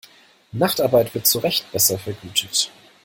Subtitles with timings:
[0.51, 2.71] Nachtarbeit wird zurecht besser vergütet.